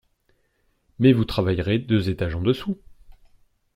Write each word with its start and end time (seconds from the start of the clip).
Mais 0.97 1.13
vous 1.13 1.25
travaillerez 1.25 1.77
deux 1.77 2.09
étages 2.09 2.33
en–dessous. 2.33 2.79